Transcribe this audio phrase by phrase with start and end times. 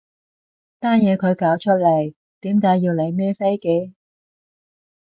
[0.79, 3.93] 單嘢佢搞出嚟，點解要你孭飛嘅？